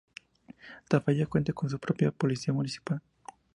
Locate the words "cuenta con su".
1.27-1.77